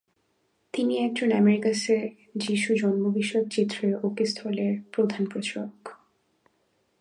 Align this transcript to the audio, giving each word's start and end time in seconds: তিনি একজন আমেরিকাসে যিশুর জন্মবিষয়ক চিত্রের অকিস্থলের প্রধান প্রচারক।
তিনি 0.73 0.93
একজন 0.97 1.31
আমেরিকাসে 1.31 1.97
যিশুর 2.37 2.77
জন্মবিষয়ক 2.77 3.47
চিত্রের 3.51 3.93
অকিস্থলের 4.05 4.73
প্রধান 4.91 5.25
প্রচারক। 5.25 5.79